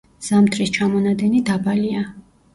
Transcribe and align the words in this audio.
ზამთრის 0.27 0.71
ჩამონადენი 0.77 1.43
დაბალია. 1.51 2.03